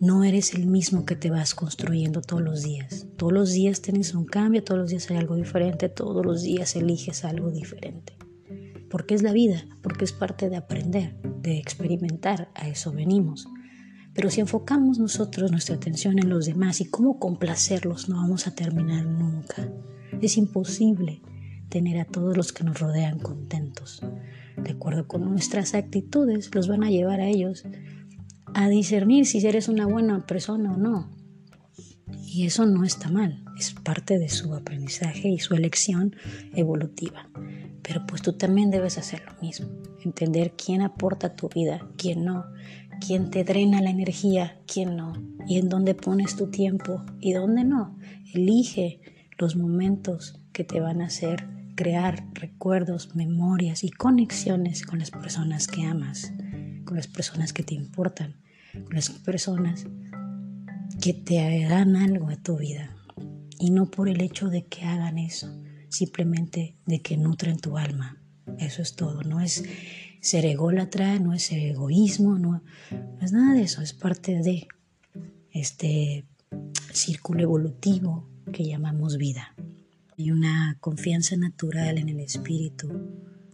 no 0.00 0.22
eres 0.22 0.54
el 0.54 0.66
mismo 0.66 1.04
que 1.04 1.16
te 1.16 1.28
vas 1.28 1.56
construyendo 1.56 2.20
todos 2.20 2.42
los 2.42 2.62
días. 2.62 3.06
Todos 3.16 3.32
los 3.32 3.52
días 3.52 3.82
tienes 3.82 4.14
un 4.14 4.26
cambio, 4.26 4.62
todos 4.62 4.80
los 4.80 4.90
días 4.90 5.10
hay 5.10 5.16
algo 5.16 5.34
diferente, 5.34 5.88
todos 5.88 6.24
los 6.24 6.42
días 6.42 6.76
eliges 6.76 7.24
algo 7.24 7.50
diferente. 7.50 8.16
Porque 8.88 9.14
es 9.14 9.22
la 9.22 9.32
vida, 9.32 9.64
porque 9.82 10.04
es 10.04 10.12
parte 10.12 10.48
de 10.48 10.56
aprender, 10.56 11.20
de 11.42 11.58
experimentar, 11.58 12.48
a 12.54 12.68
eso 12.68 12.92
venimos. 12.92 13.48
Pero 14.14 14.30
si 14.30 14.40
enfocamos 14.40 14.98
nosotros 14.98 15.50
nuestra 15.50 15.74
atención 15.74 16.18
en 16.20 16.28
los 16.28 16.46
demás 16.46 16.80
y 16.80 16.84
cómo 16.84 17.18
complacerlos, 17.18 18.08
no 18.08 18.16
vamos 18.16 18.46
a 18.46 18.54
terminar 18.54 19.04
nunca. 19.04 19.68
Es 20.22 20.36
imposible 20.36 21.22
tener 21.68 21.98
a 21.98 22.04
todos 22.04 22.36
los 22.36 22.52
que 22.52 22.64
nos 22.64 22.78
rodean 22.78 23.18
contentos. 23.18 24.00
De 24.56 24.70
acuerdo 24.70 25.08
con 25.08 25.24
nuestras 25.24 25.74
actitudes, 25.74 26.54
los 26.54 26.68
van 26.68 26.84
a 26.84 26.90
llevar 26.90 27.20
a 27.20 27.28
ellos 27.28 27.64
a 28.58 28.68
discernir 28.68 29.24
si 29.24 29.46
eres 29.46 29.68
una 29.68 29.86
buena 29.86 30.26
persona 30.26 30.72
o 30.72 30.76
no. 30.76 31.08
Y 32.26 32.44
eso 32.44 32.66
no 32.66 32.82
está 32.82 33.08
mal, 33.08 33.44
es 33.56 33.72
parte 33.72 34.18
de 34.18 34.28
su 34.28 34.52
aprendizaje 34.52 35.28
y 35.28 35.38
su 35.38 35.54
elección 35.54 36.16
evolutiva. 36.54 37.30
Pero 37.82 38.04
pues 38.04 38.20
tú 38.20 38.32
también 38.32 38.72
debes 38.72 38.98
hacer 38.98 39.22
lo 39.24 39.40
mismo, 39.40 39.68
entender 40.04 40.54
quién 40.56 40.82
aporta 40.82 41.36
tu 41.36 41.48
vida, 41.48 41.86
quién 41.96 42.24
no, 42.24 42.46
quién 43.00 43.30
te 43.30 43.44
drena 43.44 43.80
la 43.80 43.90
energía, 43.90 44.58
quién 44.66 44.96
no, 44.96 45.12
y 45.46 45.58
en 45.58 45.68
dónde 45.68 45.94
pones 45.94 46.34
tu 46.34 46.50
tiempo 46.50 47.06
y 47.20 47.34
dónde 47.34 47.62
no. 47.62 47.96
Elige 48.34 49.00
los 49.38 49.54
momentos 49.54 50.40
que 50.52 50.64
te 50.64 50.80
van 50.80 51.00
a 51.00 51.06
hacer 51.06 51.46
crear 51.76 52.26
recuerdos, 52.32 53.14
memorias 53.14 53.84
y 53.84 53.90
conexiones 53.90 54.84
con 54.84 54.98
las 54.98 55.12
personas 55.12 55.68
que 55.68 55.84
amas, 55.84 56.32
con 56.84 56.96
las 56.96 57.06
personas 57.06 57.52
que 57.52 57.62
te 57.62 57.74
importan, 57.74 58.34
con 58.84 58.94
las 58.94 59.10
personas 59.10 59.86
que 61.00 61.12
te 61.12 61.66
dan 61.68 61.96
algo 61.96 62.28
a 62.28 62.36
tu 62.36 62.58
vida. 62.58 62.94
Y 63.58 63.70
no 63.70 63.90
por 63.90 64.08
el 64.08 64.20
hecho 64.20 64.48
de 64.48 64.66
que 64.66 64.84
hagan 64.84 65.18
eso, 65.18 65.48
simplemente 65.88 66.76
de 66.86 67.00
que 67.00 67.16
nutren 67.16 67.58
tu 67.58 67.76
alma. 67.76 68.20
Eso 68.58 68.82
es 68.82 68.94
todo, 68.94 69.22
no 69.22 69.40
es 69.40 69.64
ser 70.20 70.44
ególatra, 70.46 71.18
no 71.18 71.34
es 71.34 71.50
egoísmo, 71.52 72.38
no, 72.38 72.62
no 72.90 73.18
es 73.20 73.32
nada 73.32 73.54
de 73.54 73.62
eso, 73.62 73.82
es 73.82 73.92
parte 73.92 74.40
de 74.42 74.66
este 75.52 76.24
círculo 76.92 77.42
evolutivo 77.42 78.28
que 78.52 78.64
llamamos 78.64 79.18
vida. 79.18 79.54
Hay 80.16 80.30
una 80.30 80.76
confianza 80.80 81.36
natural 81.36 81.98
en 81.98 82.08
el 82.08 82.20
espíritu 82.20 82.88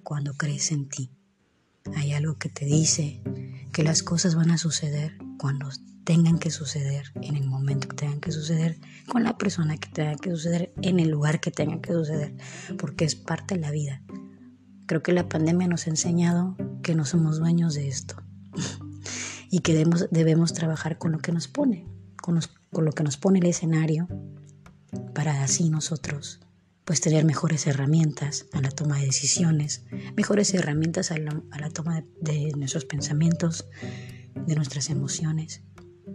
cuando 0.03 0.35
crees 0.35 0.73
en 0.73 0.89
ti. 0.89 1.11
Hay 1.97 2.13
algo 2.13 2.39
que 2.39 2.49
te 2.49 2.65
dice 2.65 3.21
que 3.75 3.83
las 3.83 4.05
cosas 4.05 4.37
van 4.37 4.53
a 4.53 4.57
suceder 4.57 5.19
cuando 5.37 5.69
tengan 6.05 6.39
que 6.39 6.53
suceder, 6.53 7.11
en 7.17 7.35
el 7.35 7.49
momento 7.49 7.89
que 7.89 7.97
tengan 7.97 8.21
que 8.21 8.31
suceder, 8.31 8.79
con 9.09 9.25
la 9.25 9.37
persona 9.37 9.77
que 9.79 9.89
tenga 9.89 10.15
que 10.15 10.31
suceder, 10.31 10.73
en 10.81 11.01
el 11.01 11.11
lugar 11.11 11.41
que 11.41 11.51
tenga 11.51 11.81
que 11.81 11.93
suceder, 11.93 12.37
porque 12.79 13.05
es 13.05 13.17
parte 13.17 13.57
de 13.57 13.61
la 13.61 13.73
vida. 13.73 14.01
Creo 14.87 15.03
que 15.03 15.13
la 15.13 15.29
pandemia 15.29 15.67
nos 15.67 15.89
ha 15.89 15.91
enseñado 15.91 16.57
que 16.85 16.95
no 16.95 17.05
somos 17.05 17.41
dueños 17.41 17.75
de 17.75 17.89
esto 17.89 18.15
y 19.51 19.59
que 19.59 19.73
debemos, 19.73 20.07
debemos 20.13 20.53
trabajar 20.53 20.97
con 20.97 21.11
lo 21.11 21.19
que 21.19 21.33
nos 21.33 21.49
pone, 21.49 21.85
con, 22.23 22.39
con 22.73 22.85
lo 22.85 22.93
que 22.93 23.03
nos 23.03 23.17
pone 23.17 23.41
el 23.41 23.47
escenario, 23.47 24.07
para 25.15 25.43
así 25.43 25.69
nosotros 25.69 26.39
pues 26.85 27.01
tener 27.01 27.25
mejores 27.25 27.67
herramientas 27.67 28.47
a 28.53 28.61
la 28.61 28.71
toma 28.71 28.99
de 28.99 29.07
decisiones, 29.07 29.85
mejores 30.17 30.53
herramientas 30.53 31.11
a 31.11 31.17
la, 31.19 31.71
toma 31.71 32.05
de, 32.21 32.53
nuestros 32.57 32.85
pensamientos, 32.85 33.67
de 34.47 34.55
nuestras 34.55 34.91
emociones 34.91 35.63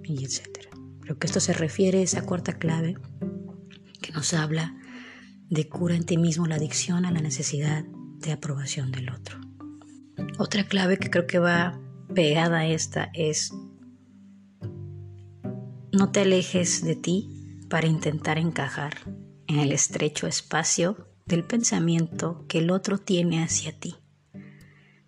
y 0.03 0.23
etcétera. 0.23 0.69
Creo 1.01 1.17
que 1.17 1.25
esto 1.25 1.39
se 1.39 1.53
refiere 1.53 1.99
a 1.99 2.03
esa 2.03 2.21
cuarta 2.21 2.53
clave 2.53 2.97
que 4.01 4.11
nos 4.11 4.33
habla 4.33 4.75
de 5.49 5.67
cura 5.67 5.95
en 5.95 6.05
ti 6.05 6.17
mismo 6.17 6.45
la 6.45 6.55
adicción 6.55 7.05
a 7.05 7.11
la 7.11 7.21
necesidad 7.21 7.83
de 8.19 8.31
aprobación 8.31 8.91
del 8.91 9.09
otro. 9.09 9.39
Otra 10.37 10.65
clave 10.65 10.97
que 10.97 11.09
creo 11.09 11.25
que 11.25 11.39
va 11.39 11.79
pegada 12.13 12.59
a 12.59 12.67
esta 12.67 13.09
es 13.13 13.51
no 15.91 16.11
te 16.11 16.21
alejes 16.21 16.83
de 16.83 16.95
ti 16.95 17.57
para 17.69 17.87
intentar 17.87 18.37
encajar 18.37 18.93
en 19.49 19.57
el 19.59 19.71
estrecho 19.71 20.27
espacio 20.27 21.07
del 21.25 21.43
pensamiento 21.43 22.45
que 22.47 22.59
el 22.59 22.69
otro 22.69 22.99
tiene 22.99 23.43
hacia 23.43 23.77
ti. 23.77 23.95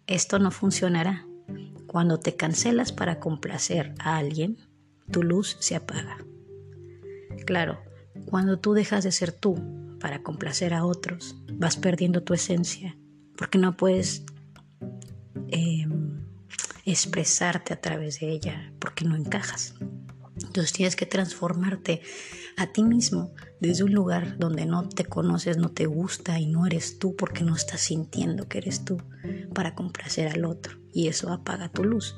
Esto 0.08 0.40
no 0.40 0.50
funcionará. 0.50 1.28
Cuando 1.86 2.20
te 2.20 2.36
cancelas 2.36 2.92
para 2.92 3.20
complacer 3.20 3.94
a 4.00 4.18
alguien, 4.18 4.58
tu 5.12 5.22
luz 5.22 5.58
se 5.60 5.76
apaga. 5.76 6.18
Claro, 7.46 7.82
cuando 8.26 8.58
tú 8.58 8.74
dejas 8.74 9.04
de 9.04 9.12
ser 9.12 9.32
tú 9.32 9.60
para 10.00 10.24
complacer 10.24 10.74
a 10.74 10.86
otros, 10.86 11.36
vas 11.54 11.78
perdiendo 11.78 12.24
tu 12.24 12.34
esencia, 12.34 12.98
porque 13.38 13.60
no 13.60 13.78
puedes 13.78 14.24
em, 15.50 16.26
expresarte 16.86 17.74
a 17.74 17.82
través 17.82 18.20
de 18.20 18.32
ella, 18.32 18.74
porque 18.80 19.06
no 19.06 19.16
encajas. 19.16 19.76
Entonces 20.36 20.74
tienes 20.74 20.96
que 20.96 21.06
transformarte 21.06 22.02
a 22.58 22.68
ti 22.68 22.84
mismo 22.84 23.34
desde 23.60 23.84
un 23.84 23.94
lugar 23.94 24.38
donde 24.38 24.66
no 24.66 24.88
te 24.90 25.06
conoces, 25.06 25.58
no 25.58 25.70
te 25.70 25.86
gusta 25.86 26.40
y 26.40 26.48
no 26.48 26.66
eres 26.66 27.00
tú 27.00 27.16
porque 27.16 27.44
no 27.44 27.56
estás 27.56 27.82
sintiendo 27.82 28.48
que 28.48 28.58
eres 28.58 28.86
tú 28.86 28.98
para 29.54 29.76
complacer 29.76 30.28
al 30.28 30.46
otro. 30.46 30.78
Y 30.94 31.08
eso 31.08 31.32
apaga 31.32 31.70
tu 31.70 31.84
luz. 31.84 32.16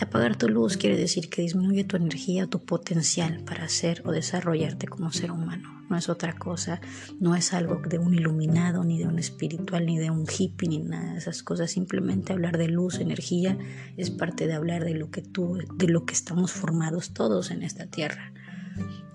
Apagar 0.00 0.36
tu 0.36 0.48
luz 0.48 0.76
quiere 0.76 0.96
decir 0.96 1.28
que 1.28 1.42
disminuye 1.42 1.84
tu 1.84 1.96
energía, 1.96 2.46
tu 2.46 2.64
potencial 2.64 3.44
para 3.44 3.68
ser 3.68 4.02
o 4.04 4.10
desarrollarte 4.10 4.88
como 4.88 5.12
ser 5.12 5.30
humano. 5.30 5.84
No 5.88 5.96
es 5.96 6.08
otra 6.08 6.32
cosa, 6.32 6.80
no 7.20 7.36
es 7.36 7.52
algo 7.52 7.82
de 7.86 7.98
un 7.98 8.14
iluminado, 8.14 8.82
ni 8.82 8.98
de 8.98 9.06
un 9.06 9.18
espiritual, 9.18 9.84
ni 9.84 9.98
de 9.98 10.10
un 10.10 10.26
hippie, 10.26 10.68
ni 10.68 10.78
nada 10.78 11.12
de 11.12 11.18
esas 11.18 11.42
cosas. 11.42 11.70
Simplemente 11.70 12.32
hablar 12.32 12.56
de 12.56 12.68
luz, 12.68 12.98
energía, 12.98 13.58
es 13.96 14.10
parte 14.10 14.46
de 14.46 14.54
hablar 14.54 14.84
de 14.84 14.94
lo 14.94 15.10
que 15.10 15.22
tú, 15.22 15.58
de 15.74 15.88
lo 15.88 16.06
que 16.06 16.14
estamos 16.14 16.50
formados 16.52 17.12
todos 17.12 17.50
en 17.50 17.62
esta 17.62 17.86
tierra. 17.86 18.32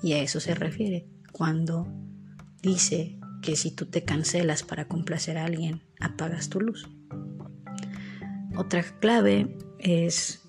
Y 0.02 0.14
a 0.14 0.20
eso 0.20 0.40
se 0.40 0.56
refiere 0.56 1.08
cuando 1.32 1.88
dice 2.62 3.20
que 3.42 3.56
si 3.56 3.72
tú 3.72 3.86
te 3.86 4.04
cancelas 4.04 4.64
para 4.64 4.88
complacer 4.88 5.38
a 5.38 5.46
alguien, 5.46 5.84
apagas 6.00 6.50
tu 6.50 6.62
luz. 6.62 6.88
Otra 8.56 8.84
clave 9.00 9.56
es 9.80 10.48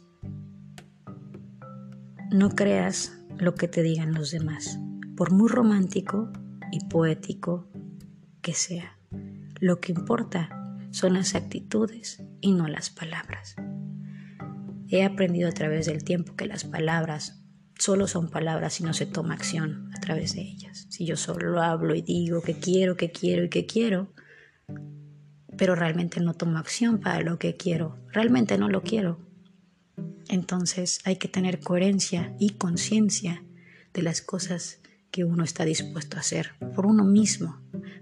no 2.31 2.50
creas 2.50 3.19
lo 3.38 3.55
que 3.55 3.69
te 3.69 3.83
digan 3.83 4.12
los 4.12 4.31
demás, 4.31 4.79
por 5.17 5.33
muy 5.33 5.49
romántico 5.49 6.31
y 6.73 6.85
poético 6.87 7.69
que 8.43 8.55
sea. 8.55 8.99
Lo 9.61 9.81
que 9.81 9.93
importa 9.93 10.77
son 10.91 11.15
las 11.15 11.35
actitudes 11.35 12.23
y 12.41 12.53
no 12.53 12.69
las 12.69 12.91
palabras. 12.91 13.57
He 14.88 15.05
aprendido 15.05 15.49
a 15.49 15.53
través 15.53 15.87
del 15.87 16.05
tiempo 16.05 16.35
que 16.35 16.47
las 16.47 16.65
palabras 16.65 17.38
solo 17.79 18.07
son 18.09 18.29
palabras 18.29 18.81
y 18.81 18.85
no 18.85 18.93
se 18.93 19.07
toma 19.07 19.35
acción 19.35 19.91
a 19.97 20.01
través 20.01 20.35
de 20.35 20.43
ellas. 20.43 20.87
Si 20.91 21.07
yo 21.07 21.17
solo 21.17 21.63
hablo 21.63 21.95
y 21.95 22.03
digo 22.03 22.43
que 22.43 22.55
quiero, 22.55 22.97
que 22.97 23.11
quiero 23.11 23.45
y 23.45 23.49
que 23.49 23.67
quiero, 23.67 24.13
pero 25.57 25.75
realmente 25.75 26.21
no 26.21 26.35
tomo 26.35 26.59
acción 26.59 26.99
para 26.99 27.21
lo 27.21 27.39
que 27.39 27.57
quiero, 27.57 27.99
realmente 28.13 28.59
no 28.59 28.69
lo 28.69 28.83
quiero. 28.83 29.19
Entonces 30.29 31.01
hay 31.05 31.17
que 31.17 31.29
tener 31.29 31.61
coherencia 31.61 32.35
y 32.39 32.51
conciencia 32.51 33.45
de 33.95 34.03
las 34.03 34.21
cosas 34.21 34.81
que 35.11 35.25
uno 35.25 35.43
está 35.43 35.65
dispuesto 35.65 36.17
a 36.17 36.21
hacer 36.21 36.53
por 36.75 36.85
uno 36.87 37.05
mismo, 37.05 37.61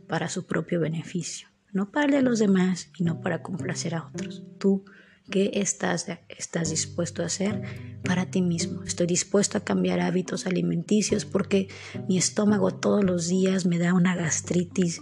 para 0.09 0.29
su 0.29 0.47
propio 0.47 0.81
beneficio, 0.81 1.49
no 1.73 1.91
para 1.91 2.07
el 2.07 2.13
de 2.13 2.23
los 2.23 2.39
demás 2.39 2.91
y 2.99 3.05
no 3.05 3.21
para 3.21 3.43
complacer 3.43 3.95
a 3.95 4.07
otros. 4.07 4.43
Tú 4.59 4.85
¿Qué 5.31 5.51
estás, 5.55 6.07
estás 6.29 6.71
dispuesto 6.71 7.23
a 7.23 7.27
hacer 7.27 7.61
para 8.05 8.27
ti 8.31 8.43
mismo? 8.43 8.85
Estoy 8.85 9.09
dispuesto 9.09 9.59
a 9.59 9.65
cambiar 9.65 9.99
hábitos 9.99 10.47
alimenticios 10.47 11.25
porque 11.25 11.67
mi 12.09 12.17
estómago 12.17 12.73
todos 12.73 13.03
los 13.03 13.27
días 13.27 13.67
me 13.67 13.79
da 13.79 13.93
una 13.93 14.15
gastritis 14.15 15.01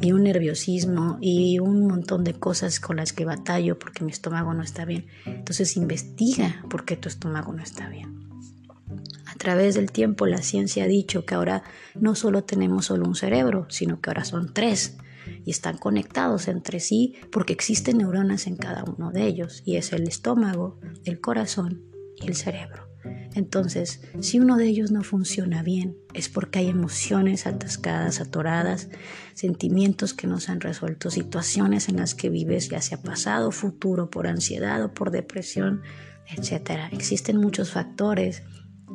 y 0.00 0.10
un 0.10 0.24
nerviosismo 0.24 1.18
y 1.20 1.60
un 1.60 1.86
montón 1.86 2.24
de 2.24 2.34
cosas 2.34 2.80
con 2.80 2.96
las 2.96 3.12
que 3.12 3.24
batallo 3.24 3.78
porque 3.78 4.02
mi 4.02 4.10
estómago 4.10 4.54
no 4.54 4.64
está 4.64 4.84
bien. 4.84 5.06
Entonces 5.24 5.76
investiga 5.76 6.64
por 6.68 6.84
qué 6.84 6.96
tu 6.96 7.08
estómago 7.08 7.52
no 7.52 7.62
está 7.62 7.88
bien. 7.88 8.28
A 9.26 9.36
través 9.36 9.76
del 9.76 9.92
tiempo 9.92 10.26
la 10.26 10.42
ciencia 10.42 10.84
ha 10.84 10.88
dicho 10.88 11.24
que 11.24 11.36
ahora 11.36 11.62
no 11.94 12.16
solo 12.16 12.42
tenemos 12.42 12.86
solo 12.86 13.06
un 13.06 13.14
cerebro, 13.14 13.66
sino 13.70 14.00
que 14.00 14.10
ahora 14.10 14.24
son 14.24 14.52
tres 14.52 14.96
y 15.44 15.50
están 15.50 15.78
conectados 15.78 16.48
entre 16.48 16.80
sí 16.80 17.14
porque 17.30 17.52
existen 17.52 17.98
neuronas 17.98 18.46
en 18.46 18.56
cada 18.56 18.84
uno 18.84 19.10
de 19.10 19.26
ellos 19.26 19.62
y 19.64 19.76
es 19.76 19.92
el 19.92 20.08
estómago, 20.08 20.78
el 21.04 21.20
corazón 21.20 21.82
y 22.16 22.28
el 22.28 22.34
cerebro. 22.34 22.90
Entonces, 23.34 24.02
si 24.20 24.40
uno 24.40 24.56
de 24.56 24.66
ellos 24.66 24.90
no 24.90 25.02
funciona 25.02 25.62
bien, 25.62 25.96
es 26.14 26.28
porque 26.28 26.58
hay 26.58 26.68
emociones 26.68 27.46
atascadas, 27.46 28.20
atoradas, 28.20 28.88
sentimientos 29.34 30.14
que 30.14 30.26
no 30.26 30.40
se 30.40 30.52
han 30.52 30.60
resuelto, 30.60 31.10
situaciones 31.10 31.88
en 31.88 31.96
las 31.96 32.14
que 32.14 32.28
vives, 32.28 32.68
ya 32.68 32.80
sea 32.82 33.00
pasado, 33.00 33.52
futuro, 33.52 34.10
por 34.10 34.26
ansiedad 34.26 34.82
o 34.84 34.92
por 34.92 35.10
depresión, 35.10 35.82
etc. 36.26 36.92
Existen 36.92 37.38
muchos 37.38 37.70
factores 37.70 38.42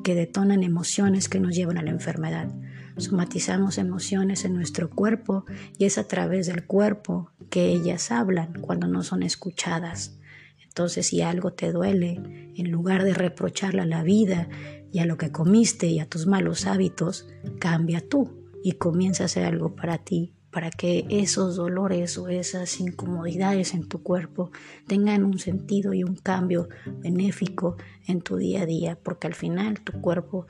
que 0.04 0.16
detonan 0.16 0.64
emociones 0.64 1.30
que 1.30 1.40
nos 1.40 1.56
llevan 1.56 1.78
a 1.78 1.82
la 1.82 1.92
enfermedad. 1.92 2.54
Somatizamos 2.98 3.78
emociones 3.78 4.46
en 4.46 4.54
nuestro 4.54 4.90
cuerpo 4.90 5.46
y 5.78 5.86
es 5.86 5.98
a 5.98 6.08
través 6.08 6.48
del 6.48 6.66
cuerpo 6.66 7.32
que 7.50 7.68
ellas 7.68 8.12
hablan 8.12 8.54
cuando 8.62 8.88
no 8.88 9.04
son 9.04 9.24
escuchadas. 9.24 10.18
Entonces, 10.64 11.08
si 11.08 11.22
algo 11.22 11.54
te 11.54 11.72
duele, 11.72 12.22
en 12.56 12.72
lugar 12.72 13.04
de 13.04 13.14
reprocharle 13.14 13.82
a 13.82 13.86
la 13.86 14.04
vida 14.04 14.50
y 14.92 15.00
a 15.00 15.06
lo 15.06 15.18
que 15.18 15.32
comiste 15.32 15.88
y 15.88 16.00
a 16.00 16.10
tus 16.10 16.28
malos 16.28 16.66
hábitos, 16.66 17.28
cambia 17.60 18.08
tú 18.08 18.46
y 18.64 18.74
comienza 18.74 19.24
a 19.24 19.26
hacer 19.26 19.46
algo 19.46 19.76
para 19.76 20.00
ti 20.00 20.36
para 20.56 20.72
que 20.72 21.06
esos 21.10 21.58
dolores 21.58 22.18
o 22.18 22.30
esas 22.30 22.80
incomodidades 22.80 23.74
en 23.74 23.90
tu 23.90 24.02
cuerpo 24.02 24.52
tengan 24.88 25.26
un 25.26 25.38
sentido 25.38 25.94
y 25.94 26.06
un 26.06 26.16
cambio 26.16 26.70
benéfico 27.00 27.76
en 28.08 28.22
tu 28.22 28.38
día 28.38 28.62
a 28.62 28.66
día, 28.66 28.98
porque 29.04 29.28
al 29.28 29.34
final 29.34 29.82
tu 29.82 30.00
cuerpo 30.00 30.48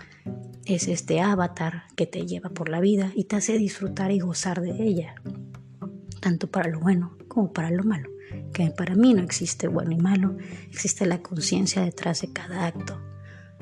es 0.66 0.88
este 0.90 1.22
avatar 1.22 1.86
que 1.96 2.06
te 2.06 2.28
lleva 2.28 2.52
por 2.52 2.70
la 2.70 2.82
vida 2.82 3.12
y 3.16 3.24
te 3.24 3.38
hace 3.38 3.58
disfrutar 3.58 4.12
y 4.12 4.20
gozar 4.20 4.62
de 4.62 4.84
ella, 4.84 5.16
tanto 6.20 6.52
para 6.52 6.70
lo 6.70 6.82
bueno 6.82 7.18
como 7.28 7.52
para 7.52 7.72
lo 7.72 7.84
malo, 7.84 8.12
que 8.54 8.70
para 8.70 8.94
mí 8.94 9.16
no 9.16 9.24
existe 9.24 9.68
bueno 9.68 9.94
y 9.94 9.98
malo, 9.98 10.38
existe 10.70 11.08
la 11.08 11.24
conciencia 11.24 11.82
detrás 11.82 12.22
de 12.22 12.32
cada 12.32 12.68
acto. 12.68 13.02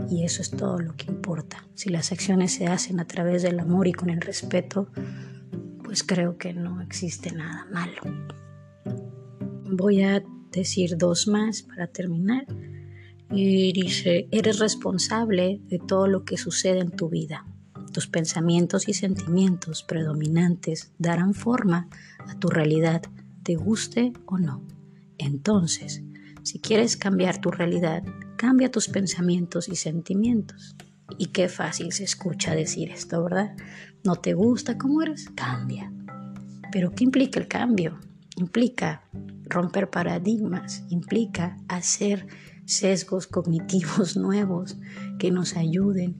Y 0.10 0.26
eso 0.26 0.42
es 0.42 0.50
todo 0.50 0.80
lo 0.80 0.96
que 0.98 1.10
importa. 1.10 1.66
Si 1.76 1.90
las 1.90 2.12
acciones 2.12 2.52
se 2.52 2.68
hacen 2.68 3.00
a 3.00 3.06
través 3.06 3.44
del 3.44 3.60
amor 3.60 3.88
y 3.88 3.94
con 3.94 4.10
el 4.10 4.20
respeto, 4.20 4.90
pues 5.94 6.02
creo 6.02 6.40
que 6.40 6.54
no 6.54 6.82
existe 6.82 7.32
nada 7.32 7.68
malo. 7.72 8.02
Voy 9.70 10.02
a 10.02 10.24
decir 10.52 10.98
dos 10.98 11.28
más 11.28 11.62
para 11.62 11.86
terminar. 11.86 12.48
Y 13.30 13.74
dice, 13.74 14.28
eres 14.32 14.58
responsable 14.58 15.62
de 15.68 15.78
todo 15.78 16.08
lo 16.08 16.26
que 16.26 16.38
sucede 16.38 16.80
en 16.80 16.90
tu 16.90 17.10
vida. 17.10 17.46
Tus 17.92 18.08
pensamientos 18.08 18.90
y 18.90 18.96
sentimientos 18.96 19.84
predominantes 19.84 20.92
darán 20.98 21.36
forma 21.36 21.90
a 22.28 22.40
tu 22.40 22.48
realidad, 22.48 23.04
te 23.44 23.54
guste 23.54 24.14
o 24.26 24.40
no. 24.40 24.66
Entonces, 25.20 26.02
si 26.42 26.58
quieres 26.58 26.98
cambiar 26.98 27.40
tu 27.40 27.52
realidad, 27.52 28.02
cambia 28.36 28.72
tus 28.72 28.88
pensamientos 28.88 29.70
y 29.70 29.76
sentimientos. 29.76 30.76
Y 31.18 31.28
qué 31.28 31.50
fácil 31.50 31.92
se 31.92 32.04
escucha 32.04 32.56
decir 32.56 32.90
esto, 32.90 33.24
¿verdad? 33.24 33.56
¿No 34.04 34.16
te 34.16 34.34
gusta 34.34 34.78
cómo 34.78 35.02
eres? 35.02 35.30
Cambia. 35.36 35.92
Pero 36.72 36.92
¿qué 36.92 37.04
implica 37.04 37.40
el 37.40 37.48
cambio? 37.48 38.00
Implica 38.36 39.04
romper 39.46 39.90
paradigmas, 39.90 40.84
implica 40.90 41.58
hacer 41.68 42.28
sesgos 42.66 43.28
cognitivos 43.28 44.18
nuevos 44.18 44.78
que 45.20 45.32
nos 45.32 45.56
ayuden 45.56 46.20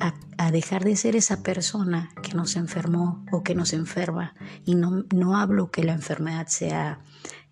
a, 0.00 0.50
dejar 0.50 0.84
de 0.84 0.96
ser 0.96 1.16
esa 1.16 1.42
persona 1.42 2.10
que 2.22 2.34
nos 2.34 2.56
enfermó 2.56 3.24
o 3.32 3.42
que 3.42 3.54
nos 3.54 3.72
enferma. 3.72 4.34
Y 4.64 4.74
no, 4.74 5.04
no 5.14 5.36
hablo 5.36 5.70
que 5.70 5.84
la 5.84 5.92
enfermedad 5.92 6.46
sea 6.48 7.00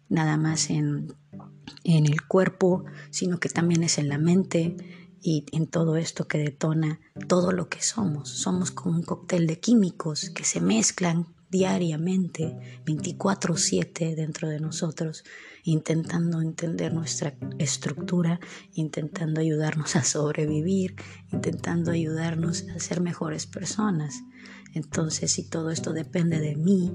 nada 0.09 0.37
más 0.37 0.71
en, 0.71 1.15
en 1.85 2.07
el 2.07 2.23
cuerpo, 2.27 2.85
sino 3.11 3.39
que 3.39 3.49
también 3.49 3.83
es 3.83 3.99
en 3.99 4.09
la 4.09 4.19
mente, 4.19 4.77
y 5.23 5.47
en 5.52 5.69
todo 5.69 5.97
esto 5.97 6.26
que 6.26 6.38
detona 6.38 7.00
todo 7.29 7.52
lo 7.52 7.69
que 7.69 7.81
somos. 7.81 8.29
Somos 8.29 8.71
como 8.71 8.97
un 8.97 9.02
cóctel 9.02 9.47
de 9.47 9.61
químicos 9.61 10.31
que 10.31 10.45
se 10.45 10.61
mezclan 10.61 11.26
diariamente, 11.49 12.81
24/7 12.87 14.17
dentro 14.17 14.49
de 14.49 14.59
nosotros, 14.59 15.23
intentando 15.64 16.41
entender 16.41 16.95
nuestra 16.95 17.37
estructura, 17.59 18.41
intentando 18.73 19.41
ayudarnos 19.41 19.95
a 19.95 20.02
sobrevivir, 20.02 20.97
intentando 21.31 21.91
ayudarnos 21.91 22.64
a 22.75 22.81
ser 22.81 23.02
mejores 23.02 23.47
personas. 23.47 24.23
Entonces, 24.75 25.31
si 25.31 25.49
todo 25.49 25.71
esto 25.71 25.93
depende 25.93 26.41
de 26.41 26.57
mí, 26.57 26.91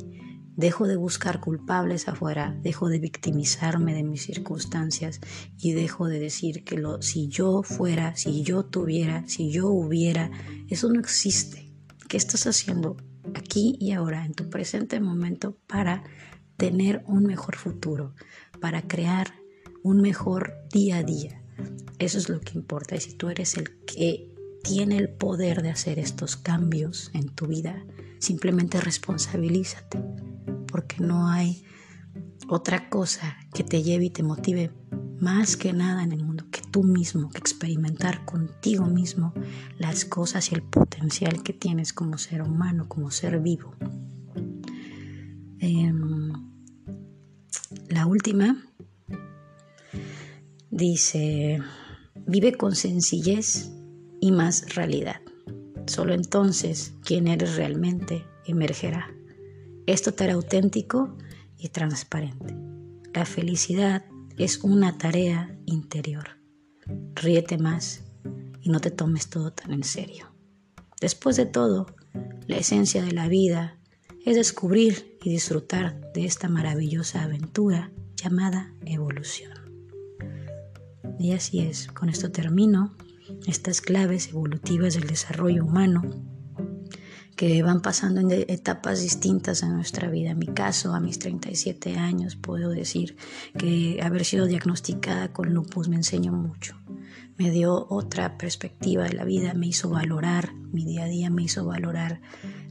Dejo 0.58 0.88
de 0.88 0.96
buscar 0.96 1.40
culpables 1.40 2.08
afuera, 2.08 2.58
dejo 2.64 2.90
de 2.90 2.98
victimizarme 2.98 3.94
de 3.94 4.02
mis 4.02 4.24
circunstancias 4.24 5.22
y 5.56 5.74
dejo 5.74 6.08
de 6.08 6.20
decir 6.20 6.64
que 6.64 6.78
lo, 6.78 7.00
si 7.04 7.28
yo 7.28 7.62
fuera, 7.62 8.16
si 8.16 8.42
yo 8.42 8.66
tuviera, 8.66 9.24
si 9.28 9.52
yo 9.52 9.68
hubiera, 9.68 10.32
eso 10.68 10.92
no 10.92 11.00
existe. 11.00 11.72
¿Qué 12.10 12.18
estás 12.18 12.48
haciendo 12.48 12.98
aquí 13.36 13.78
y 13.80 13.92
ahora, 13.92 14.26
en 14.26 14.34
tu 14.34 14.50
presente 14.50 15.00
momento, 15.00 15.56
para 15.68 16.04
tener 16.58 17.04
un 17.06 17.28
mejor 17.28 17.56
futuro, 17.56 18.16
para 18.60 18.82
crear 18.82 19.36
un 19.84 20.02
mejor 20.02 20.56
día 20.74 20.98
a 20.98 21.04
día? 21.04 21.44
Eso 22.00 22.18
es 22.18 22.30
lo 22.30 22.42
que 22.42 22.58
importa. 22.58 22.96
Y 22.96 23.02
si 23.02 23.14
tú 23.14 23.30
eres 23.30 23.58
el 23.58 23.78
que 23.86 24.34
tiene 24.64 24.98
el 24.98 25.10
poder 25.10 25.62
de 25.62 25.70
hacer 25.70 26.00
estos 26.00 26.36
cambios 26.36 27.12
en 27.14 27.30
tu 27.30 27.46
vida, 27.46 27.86
simplemente 28.18 28.82
responsabilízate 28.82 30.00
porque 30.68 30.98
no 31.04 31.30
hay 31.30 31.64
otra 32.50 32.90
cosa 32.90 33.38
que 33.54 33.64
te 33.64 33.84
lleve 33.84 34.06
y 34.06 34.10
te 34.10 34.24
motive 34.24 34.72
más 35.20 35.58
que 35.58 35.74
nada 35.74 36.04
en 36.04 36.12
el 36.12 36.24
mundo 36.24 36.46
que 36.52 36.62
tú 36.72 36.84
mismo, 36.84 37.30
que 37.30 37.40
experimentar 37.40 38.26
contigo 38.26 38.86
mismo 38.86 39.34
las 39.78 40.06
cosas 40.06 40.52
y 40.52 40.56
el 40.56 40.64
potencial 40.64 41.44
que 41.44 41.54
tienes 41.54 41.94
como 41.94 42.18
ser 42.18 42.42
humano, 42.42 42.88
como 42.88 43.12
ser 43.12 43.40
vivo. 43.40 43.76
Em, 45.60 46.32
la 47.90 48.06
última 48.06 48.64
dice, 50.70 51.60
vive 52.28 52.54
con 52.54 52.76
sencillez 52.76 53.72
y 54.22 54.32
más 54.32 54.76
realidad. 54.76 55.22
Solo 55.88 56.14
entonces 56.14 56.94
quien 57.04 57.28
eres 57.28 57.56
realmente 57.56 58.26
emergerá. 58.46 59.17
Esto 59.88 60.14
te 60.14 60.26
hará 60.26 60.34
auténtico 60.34 61.16
y 61.58 61.70
transparente. 61.70 62.54
La 63.14 63.24
felicidad 63.26 64.04
es 64.38 64.62
una 64.62 64.98
tarea 64.98 65.58
interior. 65.66 66.38
Ríete 67.16 67.58
más 67.58 68.04
y 68.62 68.70
no 68.70 68.82
te 68.82 68.92
tomes 68.92 69.30
todo 69.30 69.54
tan 69.54 69.72
en 69.72 69.86
serio. 69.86 70.28
Después 71.00 71.38
de 71.38 71.46
todo, 71.46 71.88
la 72.48 72.58
esencia 72.58 73.02
de 73.02 73.14
la 73.14 73.30
vida 73.30 73.80
es 74.26 74.36
descubrir 74.36 75.18
y 75.24 75.30
disfrutar 75.30 76.12
de 76.12 76.26
esta 76.26 76.50
maravillosa 76.50 77.24
aventura 77.24 77.94
llamada 78.18 78.74
evolución. 78.86 79.54
Y 81.18 81.32
así 81.32 81.62
es, 81.62 81.88
con 81.88 82.10
esto 82.10 82.30
termino 82.30 82.94
estas 83.48 83.80
claves 83.80 84.28
evolutivas 84.28 84.96
del 84.96 85.08
desarrollo 85.08 85.64
humano 85.64 86.02
que 87.38 87.62
van 87.62 87.82
pasando 87.82 88.20
en 88.20 88.32
etapas 88.32 89.00
distintas 89.00 89.62
en 89.62 89.76
nuestra 89.76 90.10
vida. 90.10 90.32
En 90.32 90.40
mi 90.40 90.48
caso, 90.48 90.96
a 90.96 91.00
mis 91.00 91.20
37 91.20 91.96
años, 91.96 92.36
puedo 92.36 92.72
decir 92.72 93.16
que 93.58 94.00
haber 94.02 94.26
sido 94.26 94.48
diagnosticada 94.48 95.32
con 95.32 95.54
lupus 95.54 95.88
me 95.88 95.98
enseñó 95.98 96.32
mucho. 96.34 96.76
Me 97.38 97.52
dio 97.52 97.86
otra 97.90 98.40
perspectiva 98.40 99.04
de 99.04 99.14
la 99.14 99.24
vida, 99.24 99.54
me 99.54 99.68
hizo 99.68 99.88
valorar 99.88 100.56
mi 100.56 100.84
día 100.84 101.04
a 101.04 101.08
día, 101.08 101.30
me 101.30 101.44
hizo 101.44 101.64
valorar 101.64 102.22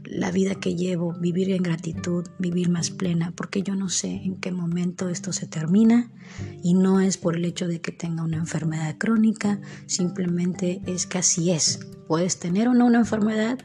la 0.06 0.30
vida 0.30 0.54
que 0.54 0.74
llevo, 0.74 1.12
vivir 1.12 1.50
en 1.50 1.62
gratitud, 1.62 2.26
vivir 2.38 2.68
más 2.68 2.90
plena, 2.90 3.32
porque 3.36 3.62
yo 3.62 3.74
no 3.74 3.88
sé 3.88 4.08
en 4.08 4.36
qué 4.36 4.52
momento 4.52 5.08
esto 5.08 5.32
se 5.32 5.46
termina 5.46 6.10
y 6.62 6.74
no 6.74 7.00
es 7.00 7.16
por 7.18 7.36
el 7.36 7.44
hecho 7.44 7.66
de 7.66 7.80
que 7.80 7.92
tenga 7.92 8.22
una 8.22 8.36
enfermedad 8.36 8.96
crónica, 8.98 9.60
simplemente 9.86 10.80
es 10.86 11.06
que 11.06 11.18
así 11.18 11.50
es. 11.50 11.80
Puedes 12.06 12.38
tener 12.38 12.68
o 12.68 12.74
no 12.74 12.86
una 12.86 12.98
enfermedad, 12.98 13.58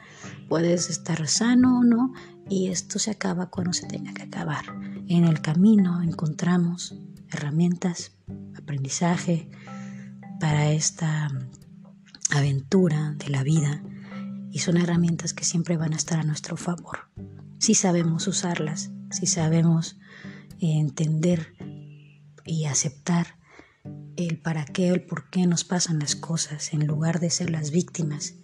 puedes 0.50 0.90
estar 0.90 1.28
sano 1.28 1.80
o 1.80 1.84
no, 1.84 2.14
y 2.50 2.70
esto 2.70 3.00
se 3.00 3.12
acaba 3.12 3.50
cuando 3.50 3.72
se 3.74 3.88
tenga 3.88 4.14
que 4.14 4.24
acabar. 4.24 4.66
En 5.08 5.26
el 5.26 5.42
camino 5.42 6.02
encontramos 6.02 6.96
herramientas, 7.32 8.14
aprendizaje 8.58 9.48
para 10.40 10.72
esta 10.72 11.30
aventura 12.32 13.16
de 13.18 13.30
la 13.30 13.44
vida 13.44 13.84
y 14.52 14.60
son 14.60 14.78
herramientas 14.78 15.34
que 15.34 15.46
siempre 15.46 15.78
van 15.78 15.94
a 15.94 15.98
estar 15.98 16.20
a 16.20 16.24
nuestro 16.24 16.58
favor. 16.58 17.10
Si 17.60 17.74
sabemos 17.74 18.28
usarlas, 18.28 18.92
si 19.12 19.26
sabemos 19.28 19.98
entender 20.60 21.54
y 22.46 22.66
aceptar 22.66 23.40
el 24.16 24.40
para 24.40 24.66
qué, 24.66 24.90
el 24.90 25.06
por 25.06 25.30
qué 25.30 25.48
nos 25.48 25.64
pasan 25.64 26.00
las 26.00 26.16
cosas 26.16 26.74
en 26.74 26.86
lugar 26.86 27.20
de 27.20 27.30
ser 27.30 27.50
las 27.50 27.72
víctimas 27.72 28.36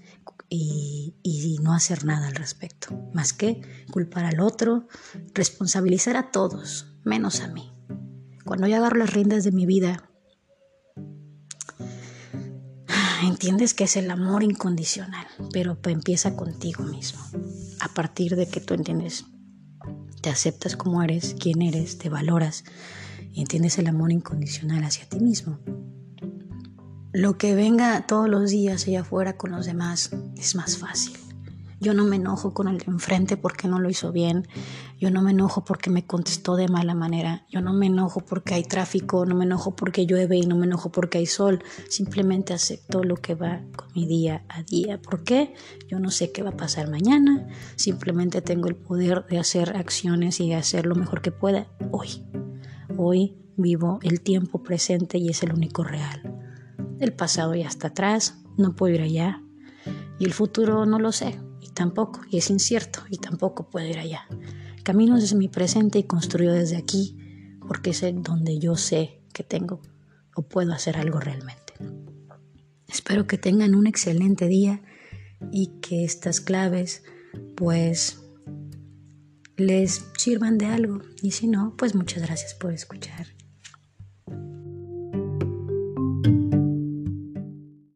y, 0.50 1.14
no 1.62 1.74
hacer 1.74 2.06
nada 2.06 2.28
al 2.28 2.36
respecto, 2.36 2.96
más 3.14 3.34
que 3.34 3.62
culpar 3.92 4.24
al 4.24 4.40
otro, 4.40 4.88
responsabilizar 5.34 6.16
a 6.16 6.32
todos, 6.32 6.96
menos 7.04 7.42
a 7.42 7.50
mí. 7.50 7.74
Cuando 8.46 8.68
yo 8.68 8.78
agarro 8.78 8.98
las 8.98 9.12
riendas 9.12 9.44
de 9.44 9.52
mi 9.52 9.66
vida, 9.66 10.10
entiendes 13.24 13.74
que 13.74 13.86
es 13.86 13.96
el 13.98 14.12
amor 14.12 14.44
incondicional, 14.44 15.26
pero 15.52 15.78
empieza 15.86 16.36
contigo 16.36 16.84
mismo. 16.84 17.22
A 17.80 17.88
partir 17.90 18.36
de 18.36 18.48
que 18.48 18.60
tú 18.60 18.74
entiendes, 18.74 19.26
te 20.22 20.30
aceptas 20.30 20.76
como 20.76 21.02
eres, 21.04 21.36
quién 21.40 21.62
eres, 21.62 21.98
te 21.98 22.10
valoras 22.10 22.64
y 23.32 23.42
entiendes 23.42 23.78
el 23.78 23.88
amor 23.88 24.12
incondicional 24.12 24.84
hacia 24.84 25.08
ti 25.08 25.20
mismo 25.20 25.60
lo 27.18 27.36
que 27.40 27.56
venga 27.56 28.06
todos 28.06 28.30
los 28.30 28.52
días 28.52 28.86
allá 28.86 29.02
afuera 29.02 29.38
con 29.38 29.50
los 29.52 29.66
demás 29.66 30.12
es 30.38 30.54
más 30.54 30.78
fácil. 30.78 31.18
Yo 31.80 31.94
no 31.94 32.06
me 32.06 32.16
enojo 32.16 32.56
con 32.56 32.68
el 32.68 32.80
de 32.80 32.86
enfrente 32.88 33.38
porque 33.38 33.68
no 33.68 33.78
lo 33.78 33.90
hizo 33.90 34.12
bien. 34.12 34.48
Yo 35.00 35.12
no 35.12 35.22
me 35.22 35.30
enojo 35.30 35.64
porque 35.64 35.92
me 35.92 36.08
contestó 36.08 36.56
de 36.56 36.68
mala 36.68 36.96
manera. 36.96 37.46
Yo 37.50 37.62
no 37.62 37.72
me 37.72 37.86
enojo 37.86 38.22
porque 38.22 38.56
hay 38.56 38.64
tráfico. 38.64 39.28
No 39.28 39.36
me 39.36 39.46
enojo 39.46 39.76
porque 39.76 40.08
llueve 40.08 40.38
y 40.38 40.48
no 40.48 40.56
me 40.56 40.66
enojo 40.66 40.92
porque 40.92 41.20
hay 41.20 41.28
sol. 41.28 41.64
Simplemente 41.88 42.56
acepto 42.56 43.04
lo 43.04 43.18
que 43.18 43.36
va 43.36 43.62
con 43.76 43.90
mi 43.94 44.08
día 44.08 44.44
a 44.50 44.64
día. 44.64 45.00
¿Por 45.00 45.24
qué? 45.24 45.54
Yo 45.88 46.00
no 46.00 46.10
sé 46.10 46.32
qué 46.32 46.42
va 46.42 46.50
a 46.50 46.58
pasar 46.58 46.90
mañana. 46.90 47.48
Simplemente 47.76 48.42
tengo 48.42 48.68
el 48.68 48.76
poder 48.76 49.28
de 49.28 49.38
hacer 49.38 49.78
acciones 49.78 50.40
y 50.40 50.50
de 50.50 50.56
hacer 50.56 50.88
lo 50.88 50.96
mejor 50.96 51.22
que 51.22 51.32
pueda 51.32 51.68
hoy. 51.92 52.24
Hoy 52.98 53.38
vivo 53.56 54.00
el 54.02 54.22
tiempo 54.22 54.64
presente 54.64 55.20
y 55.20 55.30
es 55.30 55.44
el 55.44 55.54
único 55.54 55.84
real. 55.84 56.40
El 57.00 57.14
pasado 57.14 57.54
ya 57.54 57.68
está 57.68 57.90
atrás. 57.90 58.40
No 58.58 58.76
puedo 58.76 58.96
ir 58.96 59.02
allá. 59.02 59.44
Y 60.18 60.26
el 60.26 60.34
futuro 60.34 60.88
no 60.88 60.98
lo 60.98 61.12
sé 61.12 61.38
tampoco, 61.78 62.22
y 62.32 62.40
es 62.40 62.50
incierto, 62.50 63.04
y 63.08 63.18
tampoco 63.18 63.70
puedo 63.70 63.86
ir 63.86 64.00
allá. 64.00 64.28
Camino 64.84 65.20
desde 65.20 65.36
mi 65.36 65.48
presente 65.48 66.00
y 66.00 66.04
construyo 66.04 66.52
desde 66.52 66.76
aquí, 66.76 67.16
porque 67.68 67.92
es 67.92 68.02
donde 68.24 68.58
yo 68.58 68.76
sé 68.76 69.22
que 69.32 69.44
tengo 69.44 69.80
o 70.36 70.42
puedo 70.42 70.74
hacer 70.74 70.98
algo 70.98 71.20
realmente. 71.20 71.74
Espero 72.88 73.28
que 73.28 73.38
tengan 73.38 73.76
un 73.76 73.86
excelente 73.86 74.48
día 74.48 74.82
y 75.52 75.68
que 75.80 76.04
estas 76.04 76.42
claves 76.42 77.04
pues 77.56 78.24
les 79.56 80.04
sirvan 80.18 80.58
de 80.58 80.66
algo. 80.66 81.02
Y 81.22 81.32
si 81.32 81.48
no, 81.48 81.76
pues 81.78 81.94
muchas 81.94 82.24
gracias 82.24 82.56
por 82.56 82.74
escuchar. 82.74 83.37